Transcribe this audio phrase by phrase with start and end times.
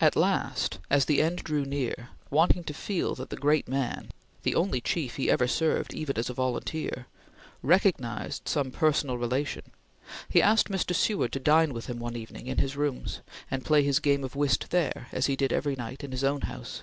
[0.00, 4.10] At last, as the end drew near, wanting to feel that the great man
[4.44, 7.08] the only chief he ever served even as a volunteer
[7.60, 9.64] recognized some personal relation,
[10.28, 10.94] he asked Mr.
[10.94, 13.18] Seward to dine with him one evening in his rooms,
[13.50, 16.42] and play his game of whist there, as he did every night in his own
[16.42, 16.82] house.